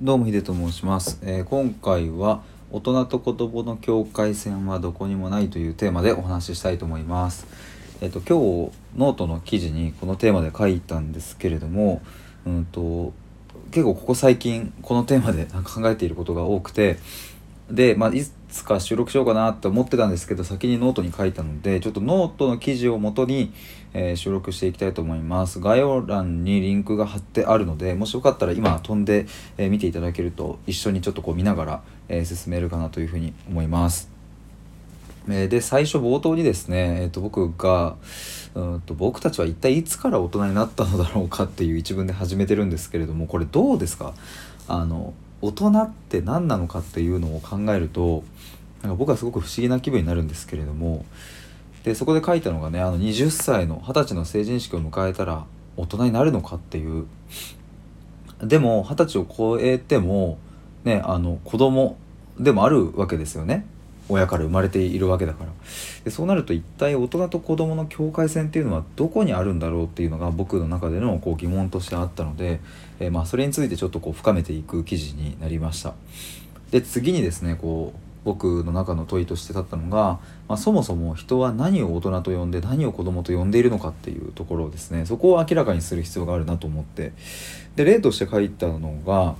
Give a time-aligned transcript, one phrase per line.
[0.00, 7.46] どうもヒデと申します、えー今回は大人と子供の境界線はどこにもないというテーマでお話ししたいと思います。
[8.00, 12.02] えっ、と今日ノートの記事にこのテーマで書いたんですけれども、
[12.44, 13.12] うんと
[13.70, 16.98] 結構ここ最近このテーマで考えていることが多くて、
[17.70, 18.10] でまあい
[18.54, 23.52] つか収録しようかなって思ってたんですけど先にノートに書いたのでちょっとノートの記事をもとに、
[23.92, 29.26] えー収録していきたいと思います概要欄にリンクが貼ってあるのでもしよかったら今飛んで、
[29.58, 34.08] えー見ていただけると一緒にちょっとこう見ながら、えー進めるかなというふうに思います。
[35.28, 37.96] えで最初冒頭にですね、えー、と僕が
[38.54, 44.12] うんと僕たちは一体いつから大人になったのだろうかっていう一文で始めてるんですけれどもこれどうですか？
[44.68, 48.24] あの大人って何なのかっていうのを考えると
[48.82, 51.04] なんか僕はすごく不思議な気分になるんですけれども
[51.84, 55.44] でそこで書いたのがねあの20歳の20歳の成人式を迎えたら
[55.76, 57.06] 大人になるのかっていう。
[58.42, 60.38] でも20歳を超えても
[60.82, 61.96] ねあの子供
[62.38, 63.66] でもあるわけですよね。
[64.08, 65.50] 親から生まれているわけだから。
[66.04, 72.60] でそうなると一体大人と子供の境界線っていうのはどこにあるんだろうっていうのが僕の中でのこう疑問としてあったので、
[73.00, 75.94] えーまあ、それについてちょっとこう深めていく記事になりました。
[76.70, 85.04] で次にですねこう僕の中の問いとして立ったのが、まあ、そもそも人は何を大人と呼んで何を子供と呼んでいるのかっていうところをですね。
[85.04, 87.12] そこを明らかにする必要があるなと思って。
[87.76, 89.36] で例として書いたのが、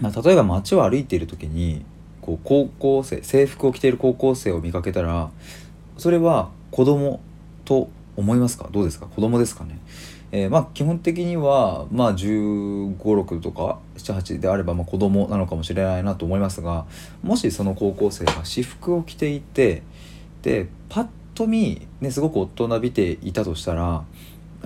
[0.00, 1.84] まあ、例えば街を歩いている時に
[2.22, 5.30] こう高校生制服を着ている高校生を見かけたら
[5.98, 7.20] それは子供
[7.64, 8.68] と思いますか？
[8.70, 9.06] どうですか？
[9.06, 9.78] 子供ですかね？
[10.32, 16.86] えーまあ基本的にはまあ1 5 6とか78であればまあ子供なのかもしれないなと思いますが
[17.22, 19.82] もしその高校生が私服を着ていて
[20.42, 24.04] でパッと見、ね、すごく大人びていたとしたら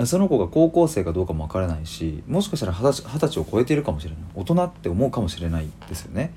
[0.07, 4.21] その子が高校生かどうかもわからないしもしかしたら二十歳二十歳を超えているかもしれない。
[4.35, 6.33] 大人って思うかもしれないですよね。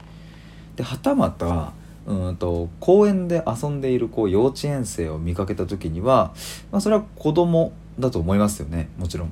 [0.77, 1.73] ではたまた
[2.05, 6.33] うんと公園で遊んでいるこう幼稚園生を見かけた時には、
[6.71, 9.31] まあ、それは子供だと思いますよねもちろん。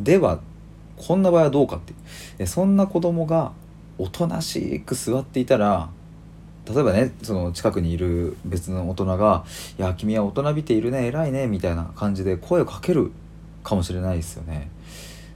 [0.00, 0.40] では
[0.96, 1.94] こんな場合はどうかって
[2.38, 3.52] えそんな子供が
[3.98, 5.90] おとなしく座っていたら
[6.66, 9.44] 例えばねその近くにいる別の大人が
[9.78, 13.12] 「いや君は大人びているね偉いね」みたいな感じで声をかける
[13.62, 14.70] かもしれないですよね。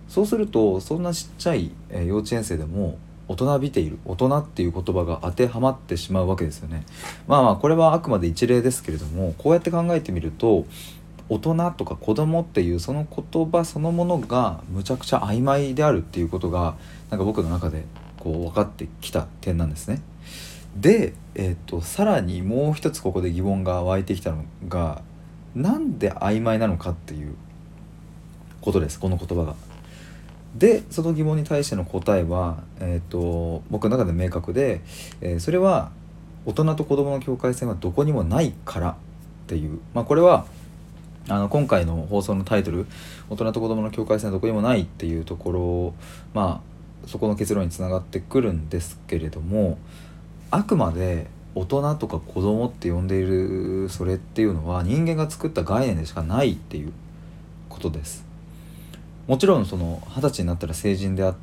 [0.09, 1.71] そうするとそんなちっちゃい
[2.07, 2.99] 幼稚園生でも
[3.29, 6.85] 大人びている大人っていう言葉が当てはまってしまうわけですよね。
[7.27, 10.67] まあまあこれはあくまで一例ですけれどもこうやって考えてみると
[11.29, 16.77] 大人とか子供っていうその言葉そのものがむちゃくちゃ曖昧であるっていうことが
[17.11, 17.85] なんか僕の中で
[18.19, 20.03] こう分かってきた点なんですね。
[20.77, 25.03] で、えー、とさらにもう一つここで疑問が湧いてきたのが
[25.55, 27.35] なんで曖昧なのかっていう
[28.61, 29.55] ことですこの言葉が。
[30.55, 34.81] でその疑問に対しての答えは、えー、と僕の中で明確で、
[35.21, 35.91] えーそれは
[36.47, 38.95] 大人と子供の境界線はどこにもないからっ
[39.47, 40.45] ていう、まあ、これは
[41.29, 42.87] あの今回の放送のタイトル
[43.31, 45.95] 「大人と子供の境界線はどこにもない」っていうところを
[46.35, 49.79] まあそこの結論につながってくるんですけれども
[50.51, 56.93] あくまで大人とか子供って呼んでいるそれっていうのは人間が作った概念でしかないっていう
[57.69, 58.34] ことです。
[59.27, 61.35] もちろんその二十歳になったら成人であっ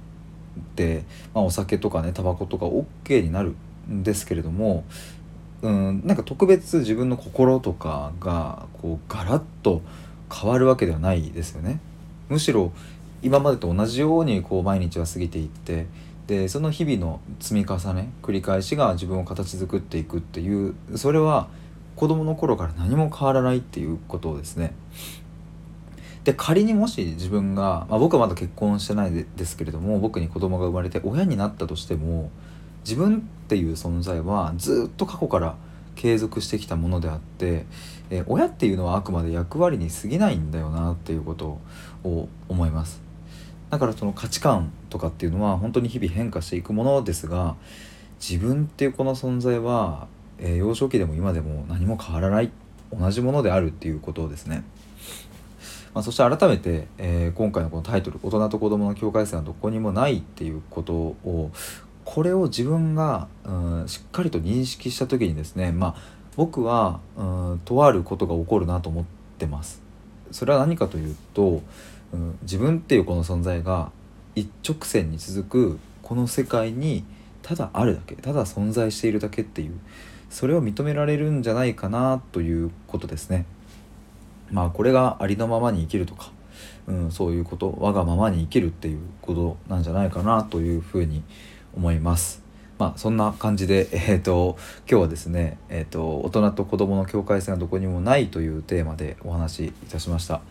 [0.76, 1.04] て、
[1.34, 3.56] まあ、お酒とかねタバコとか OK になる
[3.90, 4.84] んですけれども
[5.62, 9.82] うんなんか特別自分の心とかがこうガラッと
[10.34, 11.80] 変わるわけではないですよね。
[12.30, 12.72] むしろ
[13.22, 15.86] 今までと同じようにこう毎日は過ぎていって
[16.28, 21.50] でその日々の積み重ね繰り返しが自分を形作っていくっていうそれは
[21.96, 24.74] 子供の頃から何も変わらないっていうことですね。
[26.24, 32.30] で仮にもし自分が、まあ、僕はまだ結婚してないですけれども僕に子供が生まれて親になったとしても
[32.84, 35.56] 自分っていう存在はずっと過去から
[35.96, 37.66] 継続してきたものであって、
[38.10, 41.60] えー親っていうのはあくまで役割に過ぎないんだよなっていうこと
[42.04, 43.02] を思います
[43.70, 47.56] だからその価値観とかっていうのは本当に日々変化していくものですが
[48.20, 50.08] 自分っていうこの存在は、
[50.38, 52.52] えー幼少期でも今でも何も変わらない
[52.92, 54.64] 同じものであるっていうことですね。
[55.94, 61.52] まあ、そして改めて、えー今回のこのタイトル「大人と子供の境界線はどこにもない」っていうことを
[62.06, 65.96] これを自分が、うん、しっかりと認識した時にですねまあ
[66.36, 69.04] 僕は、うん、とあることが起こるなと思っ
[69.38, 69.82] てます。
[70.32, 71.62] それは何かというと、
[72.14, 73.92] うん、自分っていうこの存在が
[74.36, 77.04] 一直線に続くこの世界に
[77.42, 79.74] ただあるだけただ存在しているだけっていう
[80.30, 83.46] それを認められるんじゃないかなということですね。
[84.52, 86.32] まあこれがありのままに生きるとか、
[86.88, 91.24] うん、そういうことわがままに生きるっていうことなんじゃないかなというふうに
[91.76, 92.42] 思います。
[92.78, 94.58] まあ、そんな感じで、 えーと、
[94.90, 100.42] 今日はですね、えーと、大人と子どもの境界線はどこにもないというテーマでお話しいたしました。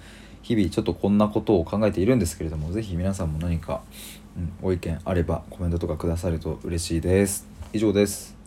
[0.42, 3.82] 日々ちょっとこんなことを考えているんですけれども是非皆さんも何か、
[4.36, 7.46] うん、ご意見あればコメントとかくださると嬉しいです。
[7.72, 8.39] 以上です。